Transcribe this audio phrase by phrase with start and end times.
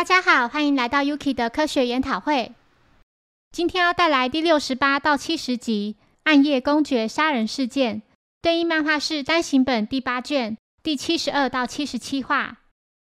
[0.00, 2.52] 大家好，欢迎来到 Yuki 的科学研讨会。
[3.52, 7.96] 今天要带来第六十八到七十集《暗夜公爵杀人事件》，
[8.40, 12.60] 对应漫画是单行本第八卷第七十二到七十七话。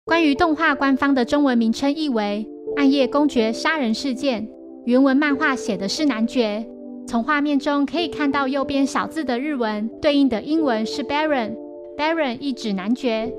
[0.04, 2.46] 关于动画官方的中文名称译为
[2.78, 4.46] 《暗夜公爵杀人事件》，
[4.86, 6.68] 原文漫画写的是男爵。
[7.08, 13.34] 从画面中可以看到右边小字的日文对应的英文是 Baron，Baron 意指男爵。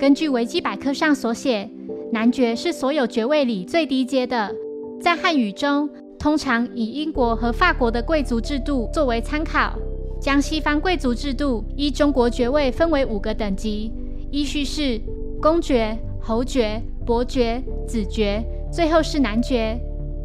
[0.00, 1.70] 根据维基百科上所写。
[2.12, 4.54] 男爵是所有爵位里最低阶的，
[5.00, 9.78] 在汉语中通常以英国和法国的贵族制度作为参考，
[10.20, 13.90] 将西方贵族制度依中国爵位分为五个等级，
[14.30, 15.00] 依序是
[15.40, 19.80] 公爵、侯爵、伯爵、子爵，最后是男爵。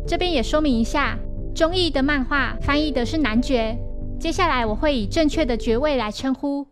[0.06, 1.18] 这边也说明一下，
[1.56, 3.78] 中译的漫画翻译的是男爵，
[4.20, 6.68] 接下来我会以正确的爵位来称呼。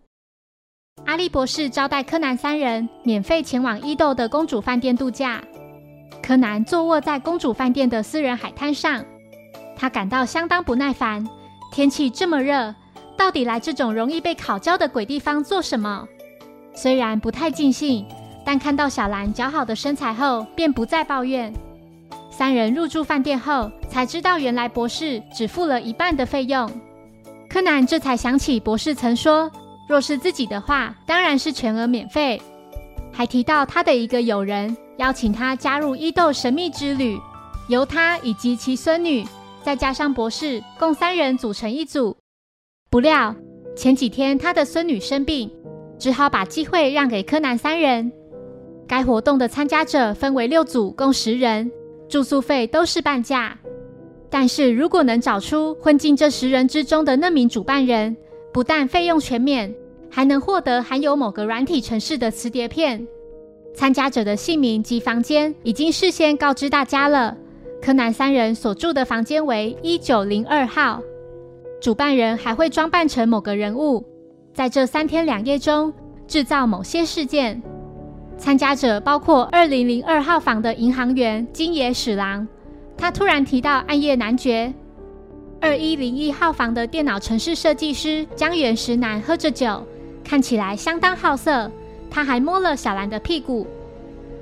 [1.04, 5.41] 阿笠博士招待柯南三人免费前往伊豆的公主饭店度假。
[6.23, 9.03] 柯南坐卧在公主饭店的私人海滩上，
[9.75, 11.28] 他感到相当不耐烦。
[11.72, 12.73] 天气这么热，
[13.17, 16.08] 到底来这种容易被烤焦的鬼地方做什么？
[16.73, 18.05] 虽然不太尽兴，
[18.45, 21.53] 但看到小兰姣好的身材后，便不再抱怨。
[22.31, 26.70] 三人入住饭店后，才知道原来博士只付了一半的费用。
[27.50, 29.52] 柯南这才想起博士曾说。
[29.88, 32.41] 若是自己的话，当然是全额免费。
[33.11, 37.17] 还提到他的一个友人邀请他加入伊豆神秘之旅，
[37.69, 39.25] 由他以及其孙女，
[39.64, 42.16] 再加上博士，共三人组成一组。
[42.89, 43.36] 不料
[43.75, 45.50] 前几天他的孙女生病，
[45.97, 48.11] 只好把机会让给柯南三人。
[48.88, 51.72] 该活动的参加者分为六组，共十人，
[52.09, 53.58] 住宿费都是半价。
[54.30, 58.16] 但是如果能找出混进这十人之中的那名主办人，
[58.56, 59.75] 不但费用全免，
[60.09, 63.06] 还能获得含有某个软体城市的磁碟片。
[63.73, 67.36] 参加者的姓名及房间已经事先告知大家了。
[67.81, 71.02] 柯南三人所住的房间为一九零二号。
[71.81, 74.02] 主办人还会装扮成某个人物，
[74.54, 75.93] 在这三天两夜中
[76.26, 77.61] 制造某些事件。
[78.37, 82.48] 参加者包括二零零二号房的银行员金野史郎，
[82.95, 84.73] 他突然提到暗夜男爵。
[85.61, 89.83] 二一零一号房的电脑城市设计师江原石男喝着酒，
[90.23, 91.71] 看起来相当好色。
[92.10, 93.66] 他还摸了小兰的屁股。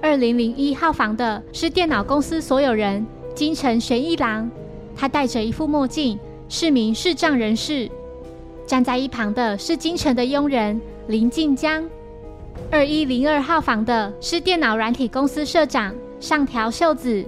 [0.02, 4.50] 二零零一号房的是电脑公司所有人金城玄一郎，
[4.96, 6.20] 他戴着一副墨镜，
[6.50, 7.90] 是名视障人士。
[8.68, 11.84] 站在一旁的是金城的佣人林静江。
[12.70, 17.26] 二一零二号房的是电脑软体公司社长上条秀子。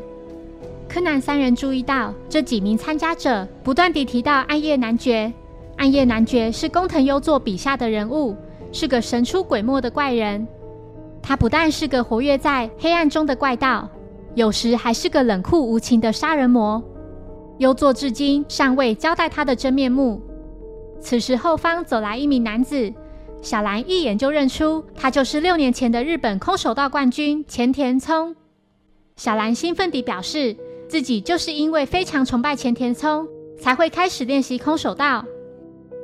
[0.95, 5.29] 柯南三人注意到，这几名参加者不断地提到暗夜男爵。
[5.75, 8.33] 暗夜男爵是工藤优作笔下的人物，
[8.71, 10.47] 是个神出鬼没的怪人。
[11.21, 13.89] 他不但是个活跃在黑暗中的怪盗，
[14.35, 16.81] 有时还是个冷酷无情的杀人魔。
[17.57, 20.21] 优作至今尚未交代他的真面目。
[21.01, 22.93] 此时后方走来一名男子，
[23.41, 28.33] 小兰一眼就认出他就是六年前的日本空手道冠军前田聪。
[29.17, 30.55] 小兰兴奋地表示。
[30.87, 33.27] 自己就是因为非常崇拜前田聪，
[33.59, 35.25] 才会开始练习空手道。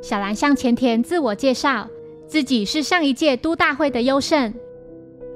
[0.02, 1.88] 小兰向前田自我介绍，
[2.28, 4.52] 自己是上一届都大会的优胜。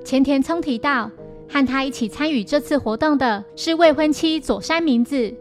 [0.03, 1.11] 前田聪提到，
[1.47, 5.31] 和他一起参与这次活动的是未婚妻佐山明子。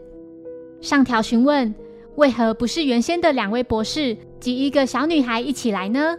[0.81, 1.73] 上条询问，
[2.15, 6.15] 为何不是原先的两位博士及一个小女孩一起来呢？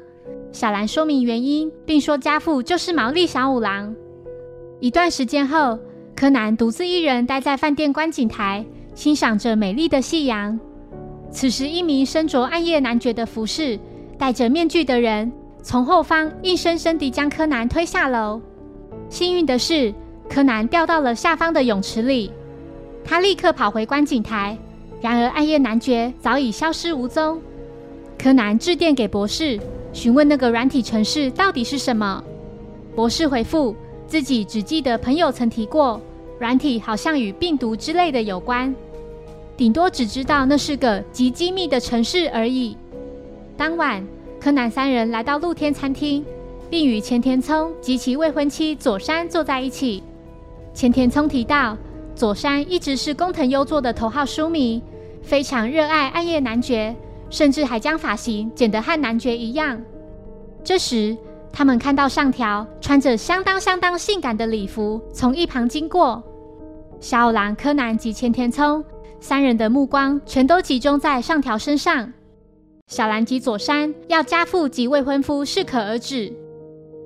[0.51, 3.95] 小兰说明原因，并说家父就是毛利小五郎。
[4.81, 5.79] 一段时间后。
[6.17, 10.59] 柯南独自一人待在饭店观景台，欣赏着美丽的夕阳。
[11.31, 13.79] 此时，一名身着暗夜男爵的服饰、
[14.17, 15.31] 戴着面具的人
[15.63, 18.41] 从后方硬生生地将柯南推下楼。
[19.11, 19.93] 幸运的是，
[20.27, 22.33] 柯南掉到了下方的泳池里。
[23.05, 24.57] 他立刻跑回观景台，
[25.03, 27.39] 然而暗夜男爵早已消失无踪。
[28.19, 29.61] 柯南致电给博士，
[29.93, 32.25] 询问那个软体城市到底是什么。
[32.95, 33.77] 博士回复。
[34.07, 36.01] 自己只记得朋友曾提过，
[36.39, 38.75] 软体好像与病毒之类的有关，
[39.57, 42.77] 顶多只知道那是个极机密的城市而已。
[43.57, 44.07] 当晚，
[44.41, 46.25] 柯南三人来到露天餐厅，
[46.71, 50.03] 并与前田聪及其未婚妻佐山坐在一起。
[50.73, 51.77] 前田聪提到，
[52.15, 54.81] 佐山一直是工藤优作的头号书迷，
[55.23, 56.95] 非常热爱暗夜男爵，
[57.29, 59.81] 甚至还将发型剪得和男爵一样。
[60.63, 61.17] 这时，
[61.57, 66.23] 他们看到上条穿着相当相当性感的礼服从一旁经过，
[67.01, 68.85] 小五郎、柯南及千田聪
[69.21, 72.13] 三人的目光全都集中在上条身上。
[72.89, 76.31] 小兰及佐山要家父及未婚夫适可而止。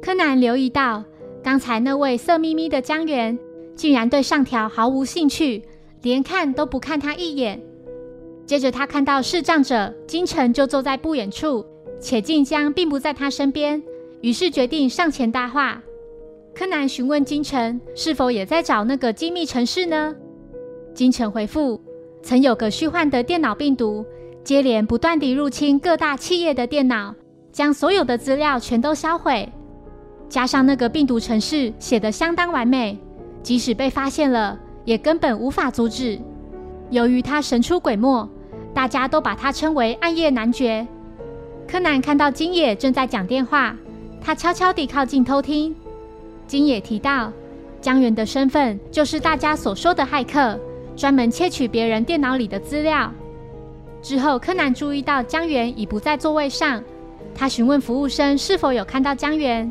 [0.02, 1.04] 柯南留意到，
[1.44, 3.38] 刚才那位色眯眯的江原
[3.76, 5.62] 竟然对上条毫无兴趣，
[6.02, 7.62] 连看都不看他一眼。
[8.44, 11.64] 接着，他看到视障者金城就坐在不远处，
[12.00, 13.80] 且晋江并不在他身边，
[14.20, 15.82] 于是决定上前搭话。
[16.54, 20.14] 柯南询问金城是否也在找那个机密城市呢？
[20.92, 21.80] 金城回复：
[22.22, 24.04] 曾有个虚幻的电脑病毒，
[24.42, 27.14] 接连不断地入侵各大企业的电脑，
[27.52, 29.48] 将所有的资料全都销毁。
[30.28, 32.98] 加上那个病毒城市写得相当完美，
[33.42, 36.18] 即使被发现了，也根本无法阻止。
[36.90, 38.28] 由于他神出鬼没，
[38.74, 40.86] 大家都把他称为暗夜男爵。
[41.66, 43.76] 柯南看到金野正在讲电话，
[44.20, 45.74] 他悄悄地靠近偷听。
[46.46, 47.32] 金野提到，
[47.80, 50.58] 江原的身份就是大家所说的骇客，
[50.96, 53.12] 专门窃取别人电脑里的资料。
[54.02, 56.82] 之后，柯南注意到江原已不在座位上，
[57.34, 59.70] 他询问服务生是否有看到江原。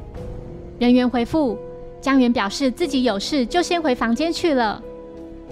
[0.77, 1.57] 人员回复，
[1.99, 4.81] 江原表示自己有事，就先回房间去了。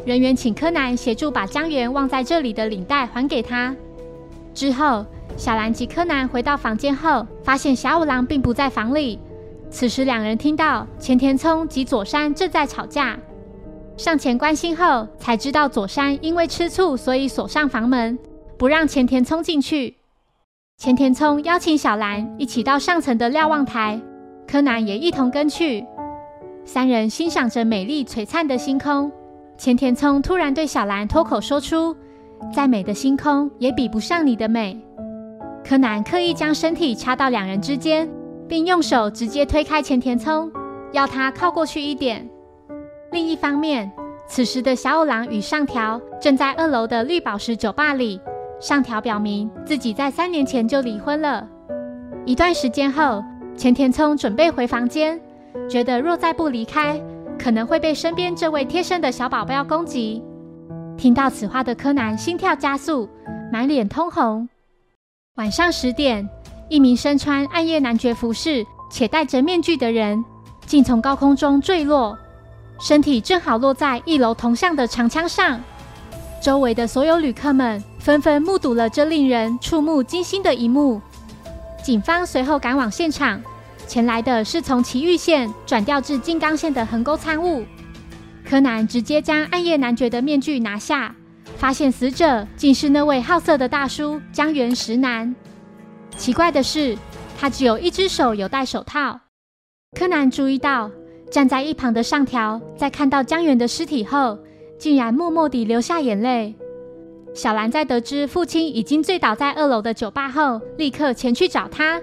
[0.05, 3.75] 人员请柯南协助把江原忘在这里的领带还给他。
[4.53, 5.05] 之后，
[5.35, 9.19] 小兰及柯南回到房间后，发现小五郎并不在房里。
[9.69, 13.19] 此时，两人听到前田聪及佐山正在吵架，
[13.97, 18.17] 上前关心后，才知道佐山因为吃醋，所以锁上房门，
[18.57, 19.95] 不让前田聪进去。
[20.77, 23.99] 前田聪邀请小兰一起到上层的瞭望台，
[24.47, 25.85] 柯南也一同跟去。
[26.63, 29.11] 三人欣赏着美丽璀璨的星空。
[29.57, 31.95] 前田聪突然对小兰脱口说出
[32.53, 34.79] ：“再美的星空也比不上你的美。”
[35.67, 38.07] 柯南刻意将身体插到两人之间。
[38.47, 40.49] 并用手直接推开前田聪，
[40.93, 42.27] 要他靠过去一点。
[43.11, 43.91] 另一方面，
[44.25, 48.21] 此时的小五郎与上条正在二楼的绿宝石酒吧里。
[48.59, 51.47] 上条表明自己在三年前就离婚了。
[52.25, 53.23] 一段时间后，
[53.55, 55.19] 前田聪准备回房间，
[55.69, 56.99] 觉得若再不离开，
[57.37, 60.23] 可能会被身边这位贴身的小保镖攻击。
[60.97, 63.07] 听到此话的柯南心跳加速，
[63.51, 64.47] 满脸通红。
[65.37, 66.27] 晚上十点。
[66.67, 70.25] 一名身穿暗夜男爵服饰且戴着面具的人，
[70.65, 72.17] 竟从高空中坠落，
[72.81, 75.61] 身体正好落在一楼铜像的长枪上。
[76.41, 80.99] 周围的所有旅客们纷纷目睹了这令人触目惊心的一幕。
[81.83, 83.41] 警方随后赶往现场，
[83.87, 87.63] 前来的是从奇玉线转调至金刚线的横沟参悟。
[88.43, 91.15] 柯南直接将暗夜男爵的面具拿下，
[91.55, 95.33] 发现死者竟是那位好色的大叔江原石男。
[96.17, 96.97] 奇怪的是，
[97.39, 99.19] 他只有一只手有戴手套。
[99.97, 100.91] 柯南注意到，
[101.31, 104.37] 站在一旁的上条在看到江原的尸体后，
[104.77, 106.55] 竟然默默地流下眼泪。
[107.33, 112.01] 小兰在得知父亲已经醉倒在二楼的酒吧后，立刻前去找他。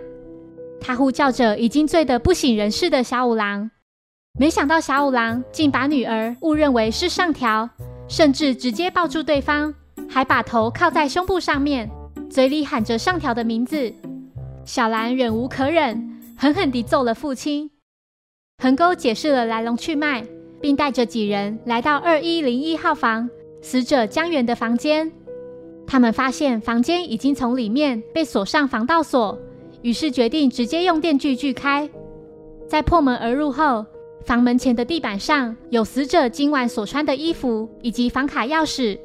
[0.80, 3.70] 他呼叫着已经醉得不省人事的小五郎，
[4.38, 7.68] 没想到小五郎竟把女儿误认为是上条，
[8.16, 9.74] 甚至直接抱住对方，
[10.08, 11.90] 还把头靠在胸部上面。
[12.30, 13.92] 嘴里喊着上条的名字，
[14.64, 17.68] 小兰忍无可忍，狠狠地揍了父亲。
[18.62, 20.24] 横沟解释了来龙去脉，
[20.60, 23.28] 并带着几人来到二一零一号房
[23.60, 25.10] 死者江原的房间。
[25.84, 29.36] 他们发现房间已经从里面被锁上防盗锁，
[29.82, 31.90] 于是决定直接用电锯锯开。
[32.68, 33.84] 在破门而入后，
[34.24, 38.98] 房门前的地板上有死者今晚所穿的衣服以及房卡钥匙。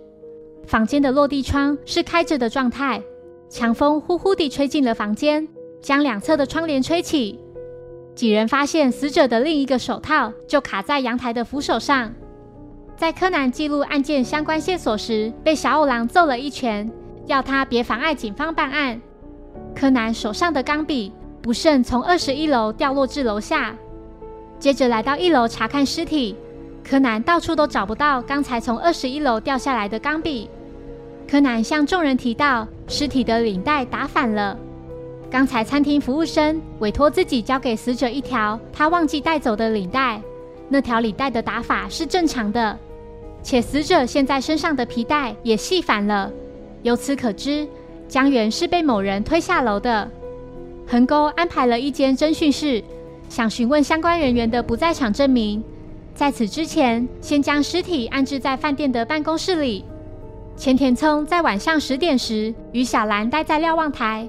[0.65, 3.01] 房间的落地窗是开着的状态。
[3.50, 5.48] 强风呼呼地吹进了房间，
[5.82, 7.39] 将两侧的窗帘吹起。
[8.15, 12.13] 几人发现死者的另一个手套就卡在阳台的扶手上。
[12.96, 16.89] 在柯南记录案件相关线索时，被小五郎揍了一拳，
[17.25, 19.01] 要他别妨碍警方办案。
[19.75, 23.75] 柯南手上的钢笔不慎从二十一楼掉落至楼下。
[24.60, 26.36] 接着来到一楼查看尸体，
[26.84, 30.50] 柯南到处都找不到刚才从二十一楼掉下来的钢笔。
[31.28, 34.58] 柯南向众人提到，尸体的领带打反了。
[35.32, 40.20] 刚才餐厅服务生委托自己交给死者一条他忘记带走的领带，
[40.68, 42.78] 那条领带的打法是正常的，
[43.42, 46.32] 且死者现在身上的皮带也系反了。
[46.82, 47.68] 由此可知，
[48.08, 50.10] 江原是被某人推下楼的。
[50.88, 52.84] 横沟安排了一间侦讯室，
[53.29, 55.63] 想询问相关人员的不在场证明。
[56.13, 59.86] 在此之前，先将尸体安置在饭店的办公室里。
[60.57, 64.27] 前田聪在晚上十点时与小兰待在瞭望台，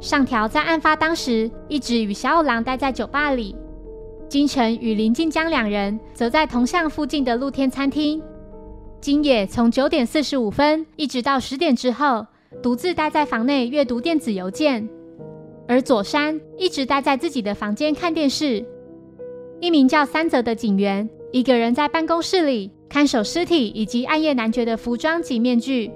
[0.00, 3.56] 上条在案发当时一直与小五郎待在酒吧里，
[4.28, 8.20] 金城与林静江两人则在同向附近的露天餐厅。
[9.00, 12.26] 金野从九点四十五分一直到十点之后，
[12.62, 14.86] 独自待在房内阅读电子邮件，
[15.68, 18.64] 而佐山一直待在自己的房间看电视。
[19.60, 21.08] 一名叫三泽的警员。
[21.32, 25.90] 一个人在办公室里看守尸体以及暗夜男爵的服装及面具。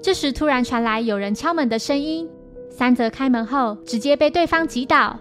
[0.00, 2.28] 这时，突然传来有人敲门的声音。
[2.70, 5.18] 三泽开门后，直接被对方击倒。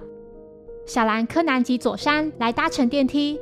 [0.86, 3.38] 小兰、柯南及佐山来搭乘电梯。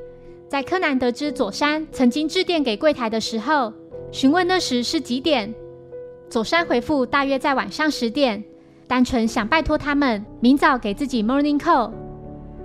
[0.48, 3.72] 在柯南得知佐山曾经致电给柜台的时候，
[4.12, 5.53] 询问那时是几点。
[6.27, 8.43] 佐山回复大约在晚上十点，
[8.89, 11.91] 单纯想拜托他们明早给自己 morning call。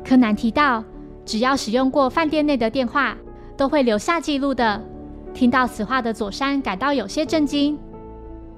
[0.02, 0.82] 柯南提到，
[1.26, 3.14] 只要使用过饭店内的电话，
[3.58, 4.82] 都会留下记录的。
[5.34, 7.78] 听到此话的佐山感到有些震惊。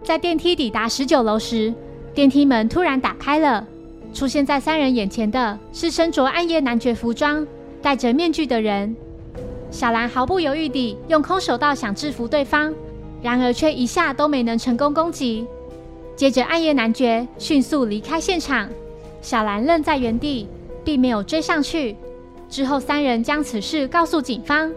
[0.05, 1.75] 在电梯抵达十九楼时，
[2.15, 3.67] 电梯门突然打开了，
[4.15, 7.45] 出现在三人眼前的是身着暗夜男爵服装、
[7.83, 8.95] 戴着面具的人。
[9.73, 12.73] 小兰毫不犹豫地用空手道想制服对方，
[13.21, 15.45] 然而却一下都没能成功攻击。
[16.17, 18.69] 接着，暗夜男爵迅速离开现场，
[19.21, 20.49] 小兰愣在原地，
[20.83, 21.95] 并没有追上去。
[22.49, 24.73] 之后，三人将此事告诉警方。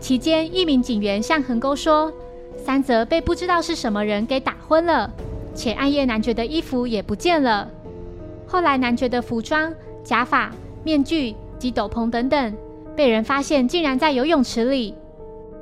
[0.00, 2.12] 期间，一名警员向横沟说。
[2.56, 5.08] 三泽被不知道是什么人给打昏了，
[5.54, 7.70] 且暗夜男爵的衣服也不见了。
[8.44, 10.50] 后来，男爵的服装、假发、
[10.82, 12.56] 面具及斗篷等等
[12.96, 14.94] 被人发现，竟然在游泳池里。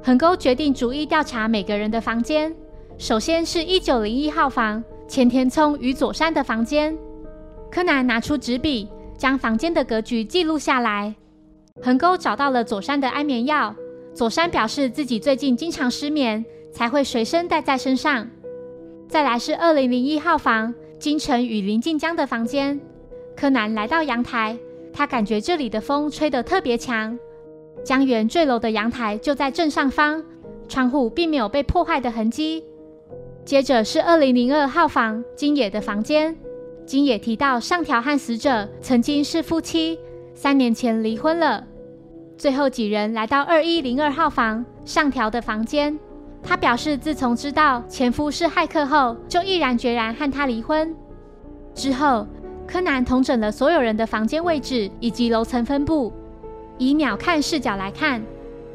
[0.02, 2.54] 横沟决定逐一调查每个人的房间。
[2.96, 6.96] 首先是一九零一号房前田聪与佐山的房间。
[7.70, 11.14] 柯南拿出纸笔，将房间的格局记录下来。
[11.82, 13.74] 横沟找到了佐山的安眠药。
[14.14, 16.44] 佐山表示自己最近经常失眠。
[16.74, 18.28] 才会随身带在身上。
[19.08, 22.78] 再来是二零零一号房金城与林静江的房间。
[23.36, 24.58] 柯南来到阳台，
[24.92, 27.16] 他感觉这里的风吹得特别强。
[27.84, 30.22] 江原坠楼的阳台就在正上方，
[30.68, 32.64] 窗户并没有被破坏的痕迹。
[33.44, 36.34] 接着是二零零二号房金野的房间。
[36.86, 39.98] 金野提到上条和死者曾经是夫妻，
[40.34, 41.62] 三年前离婚了。
[42.38, 45.98] 最后几人来到二一零二号房上条的房间。
[46.42, 50.94] 他表示，自从知道前夫是骇客后，就毅然决然和他离婚。
[51.74, 52.26] 之后，
[52.66, 56.10] 柯南同整了所有人的房间位置以及楼层分布。
[56.78, 58.22] 以鸟瞰视角来看，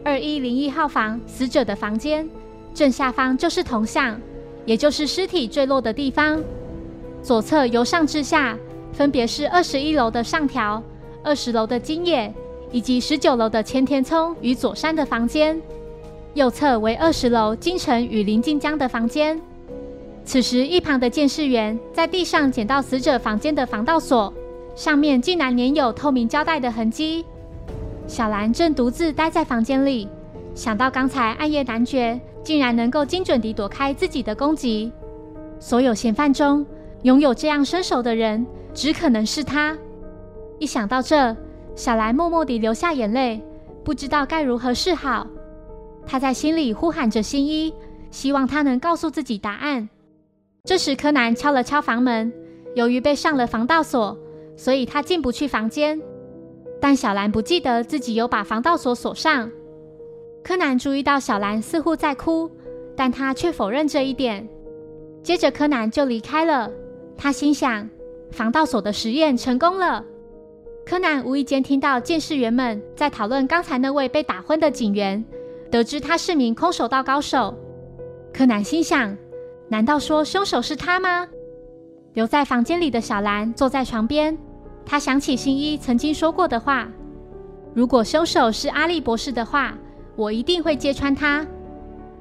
[0.03, 2.27] 二一零一号房死者的房间
[2.73, 4.19] 正下方就是铜像，
[4.65, 6.41] 也就是尸体坠落的地方。
[7.21, 8.57] 左侧由上至下，
[8.93, 10.81] 分别是二十一楼的上条、
[11.23, 12.33] 二十楼的金野
[12.71, 15.61] 以及十九楼的千田聪与佐山的房间。
[16.35, 19.39] 右侧为二十楼金城与林静江的房间。
[20.23, 24.31] 此时，一旁的监视员在地上捡到死者房间的防盗锁，
[24.75, 27.25] 上面竟然粘有透明胶带的痕迹。
[28.05, 30.07] 小兰正独自待在房间里，
[30.53, 34.91] 想到刚才暗夜男爵竟然能够精准地躲开自己的攻击，
[35.59, 36.65] 所有嫌犯中
[37.03, 39.77] 拥有这样身手的人，只可能是他。
[40.57, 41.37] 一想到这，
[41.75, 43.39] 小兰默默地流下眼泪，
[43.83, 45.27] 不知道该如何是好。
[46.07, 47.71] 他在心里呼喊着新一，
[48.09, 49.87] 希望他能告诉自己答案。
[50.63, 52.33] 这时，柯南敲了敲房门，
[52.73, 54.17] 由于被上了防盗锁，
[54.57, 56.01] 所以他进不去房间。
[56.81, 59.51] 但小兰不记得自己有把防盗锁锁上。
[60.49, 62.49] 柯南注意到小兰似乎在哭，
[62.95, 64.49] 但他却否认这一点。
[65.21, 66.71] 接着，柯南就离开了。
[67.15, 67.87] 他心想，
[68.31, 70.03] 防盗锁的实验成功了。
[70.83, 75.23] 柯南无意间听到监视员们在讨论刚才那位被打昏的警员。
[75.69, 77.55] 得知他是名空手道高手，
[78.33, 79.15] 柯南心想：
[79.67, 81.27] 难道说凶手是他吗？
[82.13, 84.35] 留在房间里的小兰坐在床边，
[84.83, 86.89] 她想起新一曾经说过的话：
[87.75, 89.77] 如果凶手是阿笠博士的话，
[90.19, 91.45] 我一定会揭穿他；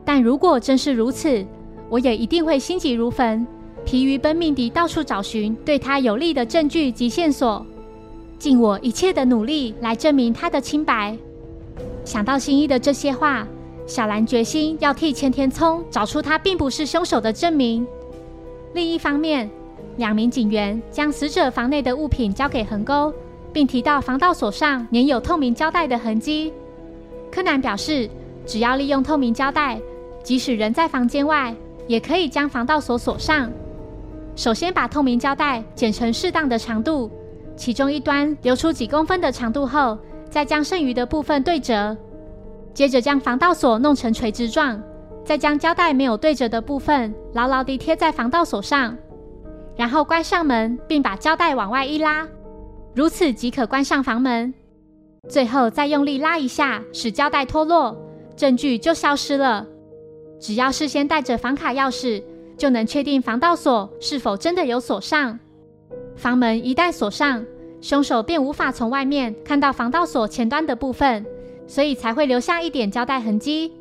[0.04, 1.44] 但如果真是如此，
[1.88, 3.44] 我也一定会心急如焚，
[3.84, 7.66] 疲于奔命地到处找寻对他有利的证据及线索，
[8.38, 11.18] 尽我一切的努力来证明他的清白。
[12.04, 13.44] 想到新一的这些话，
[13.84, 17.84] 小兰决心要替千田聪找出他并不是凶手的证明。
[18.74, 19.50] 另一方面，
[19.96, 23.12] 两名警员将死者房内的物品交给横沟，
[23.52, 26.52] 并提到防盗锁上粘有透明胶带的痕迹。
[27.30, 28.08] 柯南表示，
[28.46, 29.80] 只要利用透明胶带，
[30.22, 31.54] 即使人在房间外，
[31.86, 33.50] 也可以将防盗锁锁上。
[34.36, 37.10] 首先把透明胶带剪成适当的长度，
[37.56, 39.98] 其中一端留出几公分的长度后。
[40.30, 41.96] 再将剩余的部分对折，
[42.74, 44.78] 接着将防盗锁弄成垂直状，
[45.24, 48.94] 再将胶带没有对折的部分牢牢地贴在防盗锁上，
[49.74, 52.28] 然后关上门，并把胶带往外一拉，
[52.94, 54.52] 如此即可关上房门。
[55.28, 57.96] 最后再用力拉一下，使胶带脱落，
[58.36, 59.66] 证据就消失了。
[60.40, 62.22] 只要事先带着房卡钥匙，
[62.56, 65.38] 就能确定防盗锁是否真的有锁上。
[66.16, 67.44] 房门一旦锁上。
[67.80, 71.24] 凶手便无法从外面看到防盗锁前端的部分，
[71.68, 73.72] 所以才会留下一点胶带痕迹。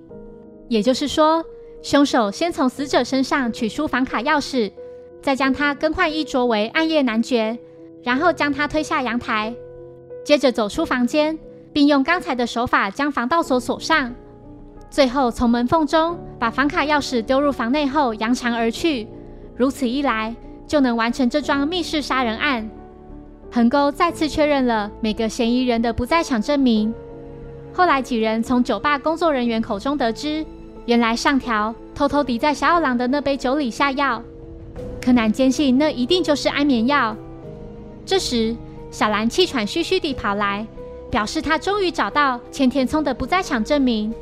[0.69, 1.43] 也就是说，
[1.81, 4.71] 凶手先从死者身上取出房卡钥匙，
[5.19, 7.57] 再将他更换衣着为暗夜男爵，
[8.03, 9.55] 然后将他推下阳台，
[10.27, 11.39] 接着走出房间，
[11.71, 14.13] 并用刚才的手法将防盗锁锁上，
[14.89, 19.07] 最后从门缝中把房卡钥匙丢入房内后扬长而去。
[19.55, 20.35] 如此一来，
[20.67, 22.69] 就能完成这桩密室杀人案。
[23.49, 26.93] 横沟再次确认了每个嫌疑人的不在场证明。
[27.71, 30.45] 后来几人从酒吧工作人员口中得知。
[30.87, 34.21] 原来上条偷偷地在小二郎的那杯酒里下药，
[35.01, 37.15] 柯南坚信那一定就是安眠药。
[38.05, 38.53] 这时，
[38.89, 40.65] 小兰气喘吁吁地跑来，
[41.09, 44.13] 表示她终于找到千田聪的不在场证明。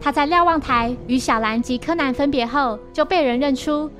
[0.00, 3.90] 他在瞭望台与小兰及柯南分别后，就被人认出，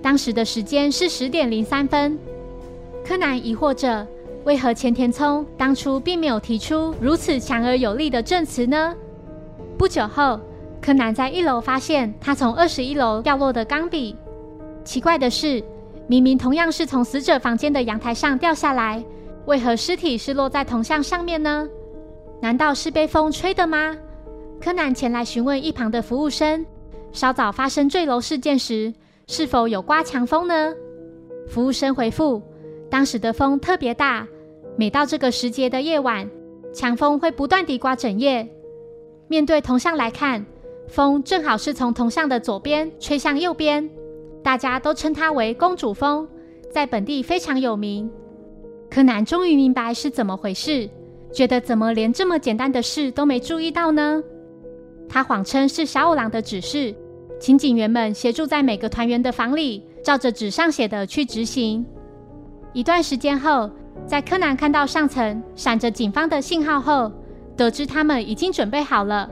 [0.00, 2.18] 当时的时间是十点零三分。
[3.04, 4.06] 柯南疑惑着，
[4.44, 8.94] 为何千田聪当初并没有提出如此强而有力的证词呢？
[9.76, 10.40] 不久后。
[10.82, 14.16] 柯南在一楼发现他从二十一楼掉落的钢笔。
[14.82, 15.62] 奇怪的是，
[16.06, 19.04] 明明同样是从死者房间的阳台上掉下来，
[19.50, 21.68] 为何尸体是落在铜像上面呢？
[22.40, 23.96] 难道是被风吹的吗？
[24.60, 26.64] 柯南前来询问一旁的服务生，
[27.10, 28.94] 稍早发生坠楼事件时
[29.26, 30.72] 是否有刮强风呢？
[31.48, 32.40] 服务生回复：
[32.88, 34.24] 当时的风特别大，
[34.76, 36.30] 每到这个时节的夜晚，
[36.72, 38.48] 强风会不断地刮整夜。
[39.26, 40.46] 面对铜像来看。
[40.86, 43.90] 风正好是从铜像的左边吹向右边，
[44.44, 46.28] 大家都称它为“公主风”，
[46.72, 48.10] 在本地非常有名。
[48.90, 50.90] 柯南终于明白是怎么回事，
[51.32, 54.20] 觉得怎么连这么简单的事都没注意到呢？
[55.08, 56.92] 他谎称是小五郎的指示，
[57.38, 61.86] 请警员们协助在每个团员的房里，照着纸上写的去执行。
[62.72, 63.70] 一段时间后，
[64.06, 67.12] 在柯南看到上层闪着警方的信号后，
[67.56, 69.30] 得知他们已经准备好了。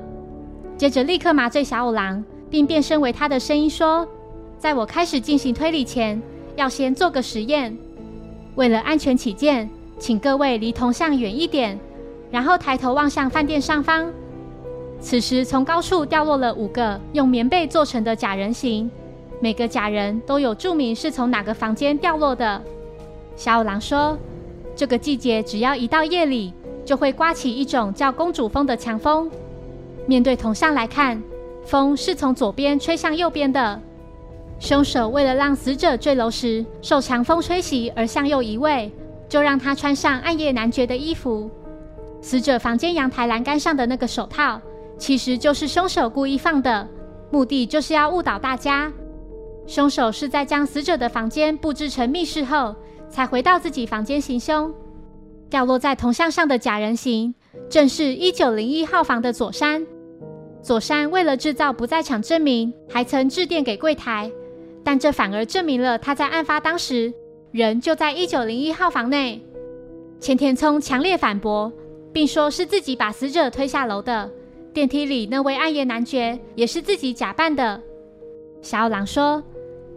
[0.77, 4.07] 接着立刻麻醉小五郎，并变身为他的声音说
[4.57, 6.23] ：“在我开始进行推理前，
[6.55, 7.77] 要先做个实验。
[8.59, 11.79] 为了安全起见，请各位离铜像远一点，
[12.29, 14.12] 然后抬头望向饭店上方。
[15.01, 18.90] 此时从高处掉落了五个用棉被做成的假人形，
[19.40, 22.61] 每个假人都有注明是从哪个房间掉落的。”
[23.37, 24.18] 小五郎说
[24.75, 26.53] ：“这个季节只要一到夜里，
[26.85, 29.31] 就会刮起一种叫公主风的强风。”
[30.05, 31.23] 面对铜像来看，
[31.62, 33.81] 风是从左边吹向右边的。
[34.59, 38.90] 凶手为了让死者坠楼时受强风吹袭而向右移位，
[39.29, 41.51] 就让他穿上暗夜男爵的衣服。
[42.21, 44.61] 死者房间阳台栏杆上的那个手套，
[44.99, 46.87] 其实就是凶手故意放的，
[47.31, 48.92] 目的就是要误导大家。
[49.66, 52.75] 凶手是在将死者的房间布置成密室后，
[53.09, 54.73] 才回到自己房间行凶。
[55.49, 57.35] 掉落在铜像上的假人形，
[57.71, 59.87] 正是一九零一号房的左山。
[60.61, 64.31] 佐山为了制造不在场证明，还曾致电给柜台，
[64.85, 67.12] 但这反而证明了他在案发当时
[67.51, 69.43] 人就在一九零一号房内。
[70.21, 71.73] 千田聪强烈反驳，
[72.12, 74.31] 并说是自己把死者推下楼的，
[74.73, 77.81] 电梯里那位暗夜男爵也是自己假扮的。
[78.61, 79.43] 小五郎说：“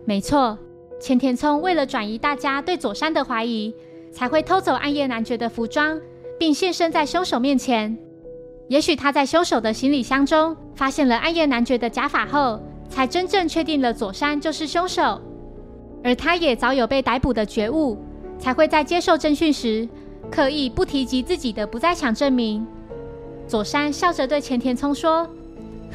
[0.06, 0.58] 没错，
[1.00, 3.74] 千田聪为了转移大家对佐山的怀疑，
[4.12, 6.00] 才会偷走暗夜男爵的服装，
[6.38, 7.98] 并现身在凶手面前。”
[8.70, 12.58] 也许他在凶手的行李箱中发现了暗夜男爵的假发后，
[12.92, 15.20] 才真正确定了佐山就是凶手。
[16.04, 17.98] 而他也早有被逮捕的觉悟，
[18.38, 19.88] 才会在接受侦讯时
[20.30, 22.66] 刻意不提及自己的不在场证明。
[23.48, 25.28] 佐山笑着对前田聪说：“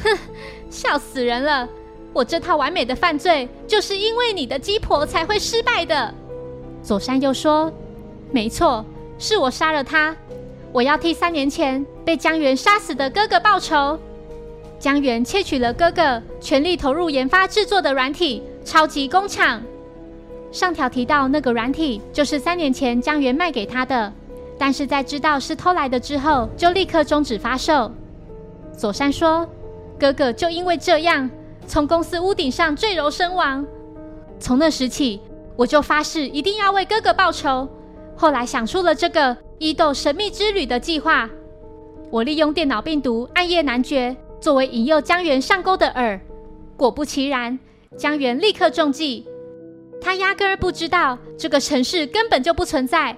[0.02, 0.18] 哼，
[0.70, 1.68] 笑死人了！
[2.12, 6.14] 我这套完美的犯罪，就是因为你的鸡婆才会失败的。”
[6.82, 7.72] 佐山又说
[8.30, 8.84] ：“没错，
[9.18, 10.16] 是我杀了他。”
[10.72, 13.98] 我要替三年前被江原杀死的哥哥报仇。
[14.86, 19.60] 江原窃取了哥哥全力投入研发制作的软体超级工厂。
[20.52, 24.12] 上条提到那个软体就是三年前江原卖给他的，
[24.56, 27.90] 但是在知道是偷来的之后，就立刻终止发售。
[28.76, 29.44] 佐山说，
[29.98, 31.28] 哥哥就因为这样
[31.66, 33.66] 从公司屋顶上坠楼身亡。
[34.38, 35.20] 从那时起，
[35.56, 37.68] 我就发誓一定要为哥哥报仇。
[38.14, 39.36] 后来想出了这个。
[39.58, 41.28] 伊豆神秘之旅的计划，
[42.10, 46.20] 我利用电脑病毒暗夜男爵作为引诱江原上钩的饵。
[46.76, 47.58] 果不其然，
[47.96, 49.26] 江原立刻中计。
[50.00, 53.16] 他压根儿不知道这个城市根本就不存在。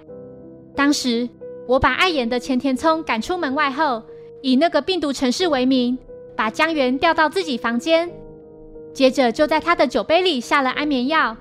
[0.77, 1.29] 当时
[1.67, 4.03] 我把碍眼的前田聪赶出门外后，
[4.43, 5.99] 以那个病毒城市为名，
[6.37, 8.09] 把江原调到自己房间，
[8.95, 11.37] 接着就在他的酒杯里下了安眠药，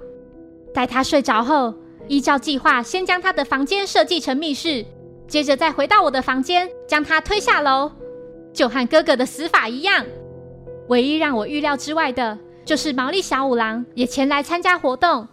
[0.74, 1.74] 待他睡着后。
[2.10, 4.86] 依照计划，先将他的房间设计成密室，
[5.28, 7.92] 接着再回到我的房间，将他推下楼。
[8.58, 10.04] 就和哥哥的死法一样。
[10.88, 15.28] 唯一让我预料之外的，就是毛利小五郎也前来参加活动。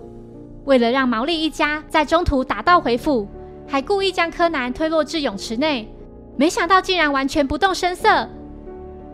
[0.67, 3.27] 为了让毛利一家在中途打道回府，
[3.67, 5.91] 还故意将柯南推落至泳池内，
[6.37, 8.29] 没想到竟然完全不动声色。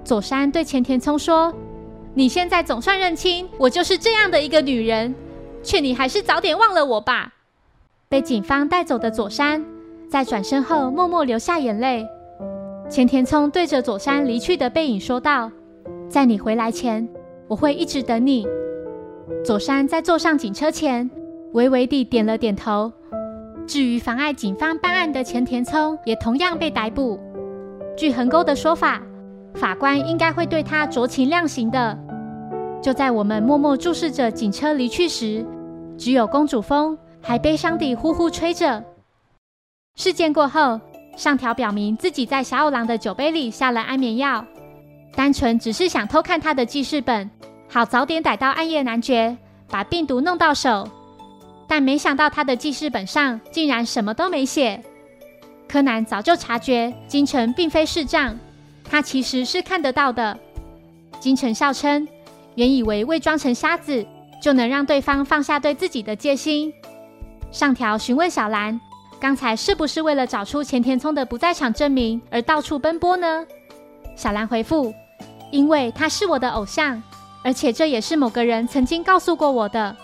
[0.03, 1.55] 佐山对前田聪说
[2.13, 5.15] ：“你现在总算认清我就是这样的一个女人，
[5.63, 7.33] 劝你还是早点忘了我吧。”
[8.09, 9.65] 被警方带走的佐山，
[10.09, 12.05] 在转身后默默流下眼泪。
[12.91, 15.49] 前田聪对着佐山离去的背影说道
[16.11, 17.09] ：“在你回来前，
[17.47, 18.45] 我会一直等你。”
[19.47, 21.09] 佐山在坐上警车前。
[21.53, 22.93] 微微地点了点头。
[23.67, 27.19] 至于妨碍警方办案的前田聪，也同样被逮捕。
[27.97, 29.03] 据横沟的说法，
[29.55, 31.99] 法官应该会对他酌情量刑的。
[32.81, 35.45] 就在我们默默注视着警车离去时，
[35.97, 38.85] 只有公主风还悲伤地呼呼吹着。
[39.97, 40.81] 事件过后，
[41.17, 44.45] 上条表明自己在小五郎的酒杯里下了安眠药，
[45.15, 47.31] 单纯只是想偷看他的记事本，
[47.69, 49.37] 好早点逮到暗夜男爵，
[49.69, 50.89] 把病毒弄到手。
[51.69, 54.83] 但没想到他的记事本上竟然什么都没写。
[55.69, 58.37] 柯南早就察觉金城并非视障，
[58.83, 60.37] 他其实是看得到的。
[61.21, 62.09] 金城笑称，
[62.57, 64.05] 原以为伪装成瞎子
[64.43, 66.73] 就能让对方放下对自己的戒心。
[67.53, 68.81] 上条询问小兰，
[69.21, 73.47] 刚才是不是为了找出前田聪的不在场证明而到处奔波呢？
[74.17, 74.93] 小兰回复，
[75.53, 77.01] 因为他是我的偶像，
[77.45, 79.95] 而且这也是某个人曾经告诉过我的。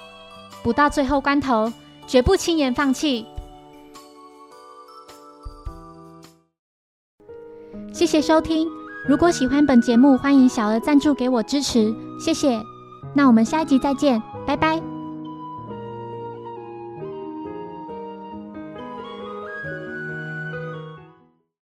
[0.63, 1.73] 不到最后关头，
[2.07, 3.27] 绝不轻言放弃。
[7.93, 8.69] 谢谢收听，
[9.09, 12.61] 如果喜欢本节目，欢迎小额赞助给我支持，谢谢。
[13.15, 14.96] 那我们下一集再见，拜拜。